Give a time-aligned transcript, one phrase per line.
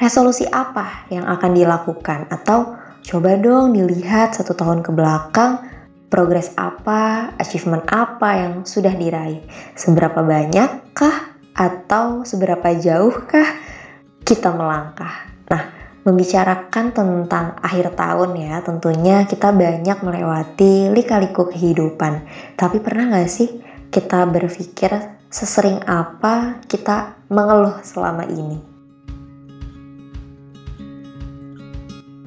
[0.00, 2.72] resolusi apa yang akan dilakukan atau
[3.04, 5.69] coba dong dilihat satu tahun ke belakang
[6.10, 9.40] progres apa, achievement apa yang sudah diraih,
[9.78, 13.46] seberapa banyakkah atau seberapa jauhkah
[14.26, 15.30] kita melangkah.
[15.46, 15.62] Nah,
[16.02, 22.26] membicarakan tentang akhir tahun ya, tentunya kita banyak melewati lika-liku kehidupan.
[22.58, 23.62] Tapi pernah gak sih
[23.94, 24.90] kita berpikir
[25.30, 28.58] sesering apa kita mengeluh selama ini?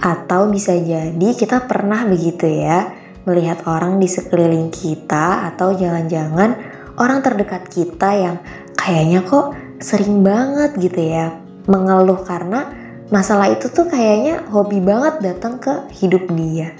[0.00, 6.56] Atau bisa jadi kita pernah begitu ya, melihat orang di sekeliling kita atau jangan-jangan
[6.96, 8.36] orang terdekat kita yang
[8.76, 11.36] kayaknya kok sering banget gitu ya
[11.68, 12.72] mengeluh karena
[13.12, 16.72] masalah itu tuh kayaknya hobi banget datang ke hidup dia.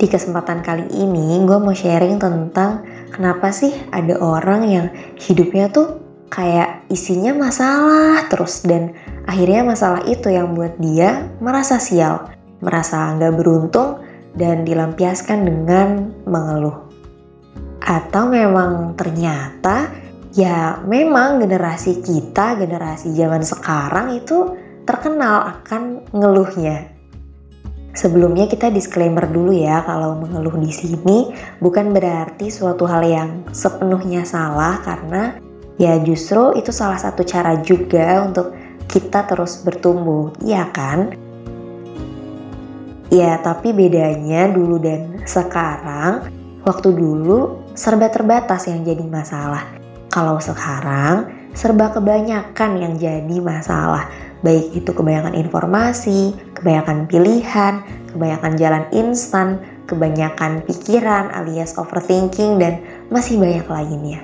[0.00, 4.86] Di kesempatan kali ini gue mau sharing tentang kenapa sih ada orang yang
[5.20, 6.00] hidupnya tuh
[6.32, 8.96] kayak isinya masalah terus dan
[9.28, 12.32] akhirnya masalah itu yang buat dia merasa sial,
[12.64, 14.00] merasa nggak beruntung
[14.34, 15.88] dan dilampiaskan dengan
[16.26, 16.86] mengeluh.
[17.80, 19.90] Atau memang ternyata
[20.36, 24.54] ya memang generasi kita, generasi zaman sekarang itu
[24.86, 26.90] terkenal akan ngeluhnya.
[27.90, 34.22] Sebelumnya kita disclaimer dulu ya kalau mengeluh di sini bukan berarti suatu hal yang sepenuhnya
[34.22, 35.34] salah karena
[35.74, 38.54] ya justru itu salah satu cara juga untuk
[38.86, 41.29] kita terus bertumbuh, iya kan?
[43.10, 46.30] Ya, tapi bedanya dulu dan sekarang,
[46.62, 49.66] waktu dulu serba terbatas yang jadi masalah.
[50.14, 54.06] Kalau sekarang, serba kebanyakan yang jadi masalah.
[54.46, 57.82] Baik itu kebanyakan informasi, kebanyakan pilihan,
[58.14, 59.58] kebanyakan jalan instan,
[59.90, 62.78] kebanyakan pikiran alias overthinking, dan
[63.10, 64.22] masih banyak lainnya.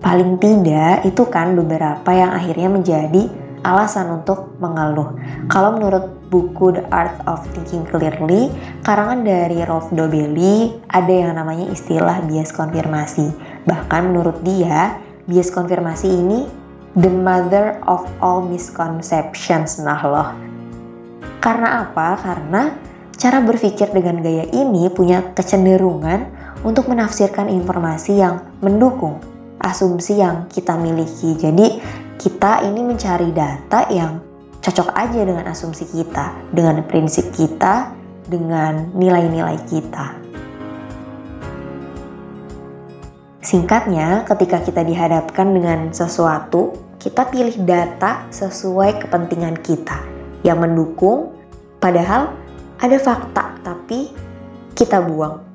[0.00, 3.28] Paling tidak, itu kan beberapa yang akhirnya menjadi
[3.66, 5.18] alasan untuk mengeluh.
[5.50, 8.54] Kalau menurut buku The Art of Thinking Clearly,
[8.86, 13.34] karangan dari Rolf Dobelli, ada yang namanya istilah bias konfirmasi.
[13.66, 14.94] Bahkan menurut dia,
[15.26, 16.46] bias konfirmasi ini
[16.94, 19.82] the mother of all misconceptions.
[19.82, 20.30] Nah loh.
[21.42, 22.18] Karena apa?
[22.22, 22.70] Karena
[23.18, 26.26] cara berpikir dengan gaya ini punya kecenderungan
[26.62, 29.18] untuk menafsirkan informasi yang mendukung
[29.62, 31.34] asumsi yang kita miliki.
[31.36, 31.80] Jadi
[32.16, 34.20] kita ini mencari data yang
[34.64, 37.92] cocok aja dengan asumsi kita, dengan prinsip kita,
[38.26, 40.16] dengan nilai-nilai kita.
[43.46, 50.02] Singkatnya, ketika kita dihadapkan dengan sesuatu, kita pilih data sesuai kepentingan kita
[50.42, 51.30] yang mendukung,
[51.78, 52.34] padahal
[52.82, 54.10] ada fakta, tapi
[54.74, 55.46] kita buang.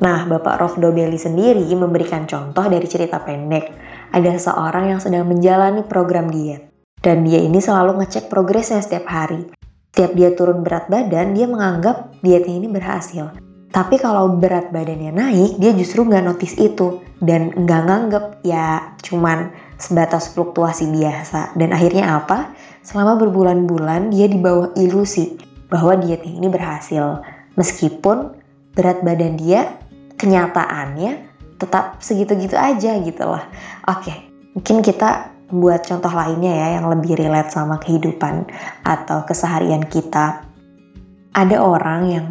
[0.00, 3.76] Nah, Bapak Rolf Dobelli sendiri memberikan contoh dari cerita pendek
[4.14, 6.70] ada seorang yang sedang menjalani program diet.
[7.02, 9.50] Dan dia ini selalu ngecek progresnya setiap hari.
[9.90, 13.34] Setiap dia turun berat badan, dia menganggap dietnya ini berhasil.
[13.74, 17.02] Tapi kalau berat badannya naik, dia justru nggak notice itu.
[17.18, 21.58] Dan nggak nganggep ya cuman sebatas fluktuasi biasa.
[21.58, 22.54] Dan akhirnya apa?
[22.86, 25.34] Selama berbulan-bulan dia di bawah ilusi
[25.66, 27.18] bahwa dietnya ini berhasil.
[27.58, 28.38] Meskipun
[28.78, 29.74] berat badan dia
[30.18, 33.44] kenyataannya tetap segitu-gitu aja gitu lah.
[33.86, 34.12] Oke,
[34.54, 38.48] mungkin kita buat contoh lainnya ya yang lebih relate sama kehidupan
[38.82, 40.42] atau keseharian kita.
[41.34, 42.26] Ada orang yang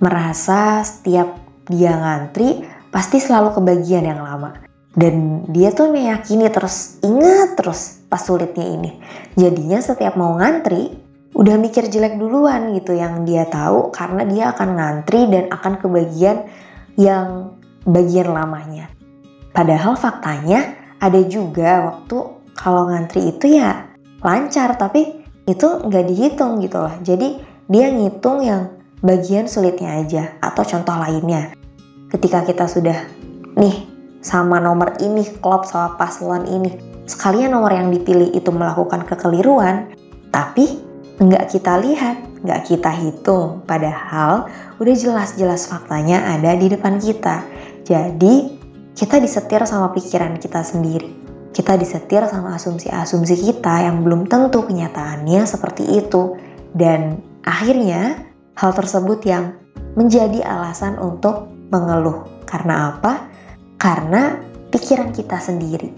[0.00, 1.36] merasa setiap
[1.68, 4.56] dia ngantri pasti selalu kebagian yang lama.
[4.96, 8.90] Dan dia tuh meyakini terus, ingat terus pas sulitnya ini.
[9.36, 10.96] Jadinya setiap mau ngantri,
[11.36, 16.48] udah mikir jelek duluan gitu yang dia tahu karena dia akan ngantri dan akan kebagian
[16.96, 17.52] yang
[17.86, 18.90] bagian lamanya.
[19.54, 22.16] Padahal faktanya ada juga waktu
[22.52, 23.88] kalau ngantri itu ya
[24.20, 26.92] lancar tapi itu nggak dihitung gitu loh.
[27.00, 27.40] Jadi
[27.70, 31.54] dia ngitung yang bagian sulitnya aja atau contoh lainnya.
[32.10, 32.98] Ketika kita sudah
[33.54, 33.86] nih
[34.20, 39.94] sama nomor ini klop sama paslon ini sekalian nomor yang dipilih itu melakukan kekeliruan,
[40.34, 40.82] tapi
[41.22, 43.62] nggak kita lihat, nggak kita hitung.
[43.64, 44.50] Padahal
[44.82, 47.46] udah jelas-jelas faktanya ada di depan kita.
[47.86, 48.58] Jadi
[48.98, 51.06] kita disetir sama pikiran kita sendiri.
[51.54, 56.34] Kita disetir sama asumsi-asumsi kita yang belum tentu kenyataannya seperti itu.
[56.74, 58.26] Dan akhirnya
[58.58, 59.54] hal tersebut yang
[59.94, 62.26] menjadi alasan untuk mengeluh.
[62.42, 63.30] Karena apa?
[63.78, 64.34] Karena
[64.74, 65.90] pikiran kita sendiri.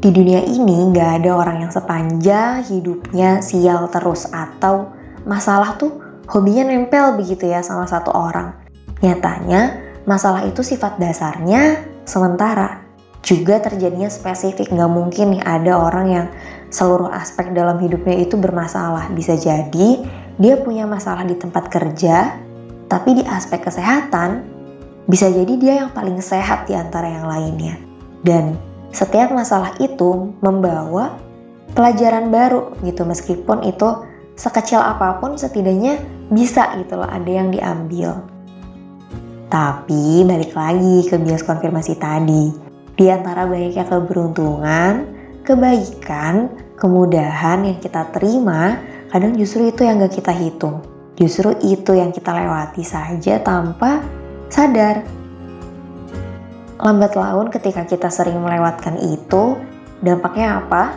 [0.00, 4.88] Di dunia ini gak ada orang yang sepanjang hidupnya sial terus atau
[5.28, 8.52] masalah tuh hobinya nempel begitu ya sama satu orang.
[9.00, 12.82] Nyatanya masalah itu sifat dasarnya sementara.
[13.20, 16.26] Juga terjadinya spesifik, gak mungkin nih ada orang yang
[16.72, 19.12] seluruh aspek dalam hidupnya itu bermasalah.
[19.12, 20.00] Bisa jadi
[20.40, 22.40] dia punya masalah di tempat kerja,
[22.88, 24.40] tapi di aspek kesehatan
[25.04, 27.76] bisa jadi dia yang paling sehat di antara yang lainnya.
[28.24, 28.56] Dan
[28.88, 31.20] setiap masalah itu membawa
[31.76, 33.88] pelajaran baru gitu meskipun itu
[34.40, 36.00] sekecil apa pun setidaknya
[36.32, 38.24] bisa gitu loh ada yang diambil.
[39.52, 42.48] Tapi balik lagi ke bias konfirmasi tadi.
[42.96, 44.92] Di antara banyaknya keberuntungan,
[45.44, 46.48] kebaikan,
[46.80, 48.80] kemudahan yang kita terima,
[49.12, 50.80] kadang justru itu yang gak kita hitung.
[51.20, 54.00] Justru itu yang kita lewati saja tanpa
[54.48, 55.04] sadar
[56.80, 59.60] lambat laun ketika kita sering melewatkan itu,
[60.00, 60.96] dampaknya apa?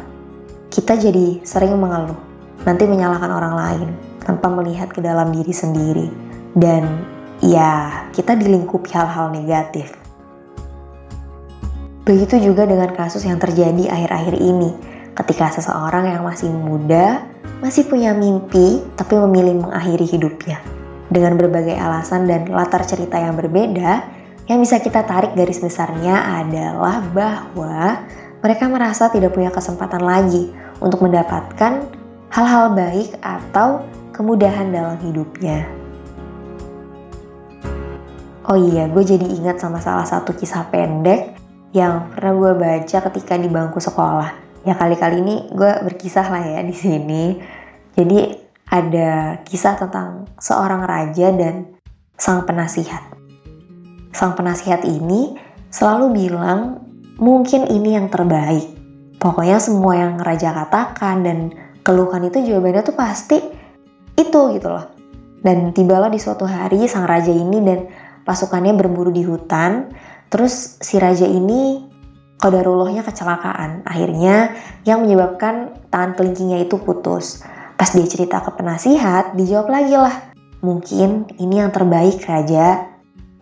[0.72, 2.33] Kita jadi sering mengeluh,
[2.64, 3.90] nanti menyalahkan orang lain
[4.24, 6.08] tanpa melihat ke dalam diri sendiri.
[6.56, 7.04] Dan
[7.44, 9.92] ya, kita dilingkupi hal-hal negatif.
[12.04, 14.76] Begitu juga dengan kasus yang terjadi akhir-akhir ini,
[15.16, 17.24] ketika seseorang yang masih muda,
[17.64, 20.60] masih punya mimpi, tapi memilih mengakhiri hidupnya.
[21.08, 24.04] Dengan berbagai alasan dan latar cerita yang berbeda,
[24.52, 28.04] yang bisa kita tarik garis besarnya adalah bahwa
[28.44, 30.52] mereka merasa tidak punya kesempatan lagi
[30.84, 32.03] untuk mendapatkan
[32.34, 35.70] hal-hal baik atau kemudahan dalam hidupnya.
[38.50, 41.38] Oh iya, gue jadi ingat sama salah satu kisah pendek
[41.78, 44.34] yang pernah gue baca ketika di bangku sekolah.
[44.66, 47.38] Ya kali-kali ini gue berkisah lah ya di sini.
[47.94, 48.34] Jadi
[48.74, 51.78] ada kisah tentang seorang raja dan
[52.18, 53.14] sang penasihat
[54.14, 55.36] sang penasihat ini
[55.74, 56.86] selalu bilang
[57.18, 58.70] mungkin ini yang terbaik.
[59.18, 61.40] Pokoknya semua yang raja katakan dan
[61.84, 63.38] keluhkan itu jawabannya tuh pasti
[64.16, 64.88] itu gitu loh.
[65.44, 67.92] Dan tibalah di suatu hari sang raja ini dan
[68.24, 69.92] pasukannya berburu di hutan.
[70.32, 71.84] Terus si raja ini
[72.40, 73.84] kodarullahnya kecelakaan.
[73.84, 74.56] Akhirnya
[74.88, 77.44] yang menyebabkan tangan kelingkingnya itu putus.
[77.76, 80.16] Pas dia cerita ke penasihat, dijawab lagi lah.
[80.64, 82.88] Mungkin ini yang terbaik raja.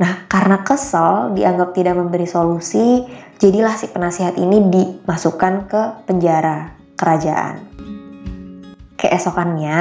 [0.02, 3.06] Nah, karena kesel dianggap tidak memberi solusi,
[3.38, 7.71] jadilah si penasihat ini dimasukkan ke penjara kerajaan.
[9.02, 9.78] Keesokannya,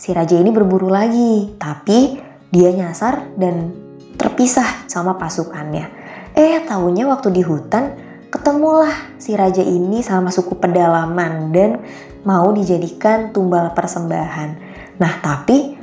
[0.00, 2.16] si raja ini berburu lagi, tapi
[2.48, 3.68] dia nyasar dan
[4.16, 5.92] terpisah sama pasukannya.
[6.32, 7.92] Eh, tahunya waktu di hutan,
[8.32, 11.84] ketemulah si raja ini sama suku pedalaman dan
[12.24, 14.56] mau dijadikan tumbal persembahan.
[14.96, 15.76] Nah, tapi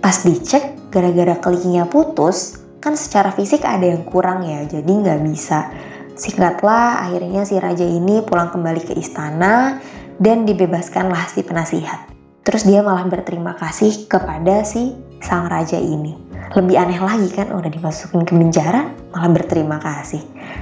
[0.00, 5.68] pas dicek gara-gara kelingnya putus, kan secara fisik ada yang kurang ya, jadi nggak bisa.
[6.16, 9.76] Singkatlah, akhirnya si raja ini pulang kembali ke istana
[10.16, 12.13] dan dibebaskanlah si penasihat.
[12.44, 14.92] Terus dia malah berterima kasih kepada si
[15.24, 16.12] sang raja ini.
[16.52, 20.20] Lebih aneh lagi kan, udah dimasukin ke penjara, malah berterima kasih.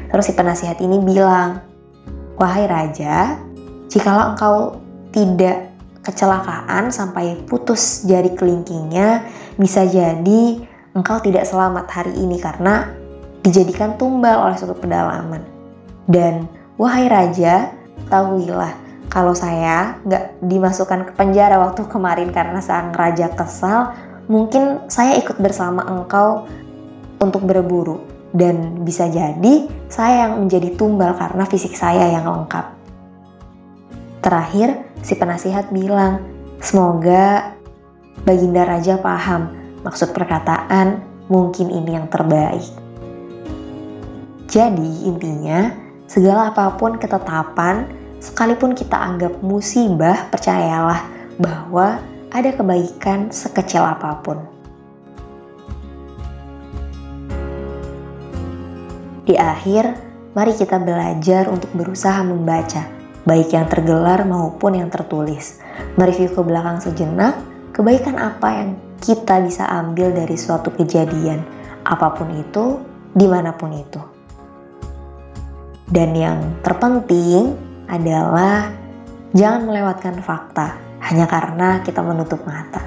[0.08, 1.58] Terus si penasihat ini bilang,
[2.38, 3.36] Wahai raja,
[3.90, 4.56] jikalau engkau
[5.10, 5.74] tidak
[6.06, 9.26] kecelakaan sampai putus jari kelingkingnya,
[9.58, 10.62] bisa jadi
[10.94, 12.88] engkau tidak selamat hari ini karena
[13.42, 15.42] dijadikan tumbal oleh suatu pedalaman.
[16.06, 16.46] Dan
[16.78, 17.74] wahai raja,
[18.06, 18.81] tahuilah
[19.12, 23.92] kalau saya nggak dimasukkan ke penjara waktu kemarin karena sang raja kesal,
[24.32, 26.48] mungkin saya ikut bersama engkau
[27.20, 28.00] untuk berburu.
[28.32, 32.64] Dan bisa jadi saya yang menjadi tumbal karena fisik saya yang lengkap.
[34.24, 36.24] Terakhir, si penasihat bilang,
[36.64, 37.52] semoga
[38.24, 42.70] Baginda Raja paham Maksud perkataan, mungkin ini yang terbaik.
[44.46, 45.74] Jadi intinya,
[46.06, 47.90] segala apa pun ketetapan,
[48.22, 51.02] sekalipun kita anggap musibah, percayalah
[51.42, 51.98] bahwa
[52.30, 54.38] ada kebaikan sekecil apa pun.
[59.26, 59.98] Di akhir,
[60.38, 62.86] mari kita belajar untuk berusaha membaca,
[63.26, 65.58] baik yang tergelar maupun yang tertulis.
[65.98, 67.34] Mereview ke belakang sejenak,
[67.74, 68.70] kebaikan apa yang
[69.02, 71.42] kita bisa ambil dari suatu kejadian,
[71.82, 72.78] apa pun itu,
[73.14, 74.00] di mana pun itu.
[75.92, 78.72] Dan yang terpenting adalah
[79.36, 82.80] jangan melewatkan fakta hanya karena kita menutup mata.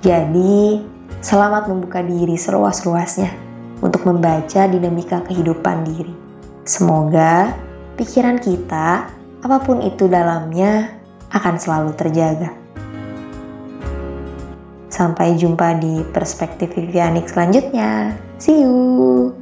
[0.00, 0.80] Jadi,
[1.20, 3.28] selamat membuka diri seluas-luasnya
[3.84, 6.16] untuk membaca dinamika kehidupan diri.
[6.64, 7.52] Semoga
[8.00, 9.12] pikiran kita,
[9.44, 10.96] apa pun itu dalamnya,
[11.36, 12.56] akan selalu terjaga.
[14.88, 18.16] Sampai jumpa di perspektif Vivianik selanjutnya.
[18.40, 19.39] See you!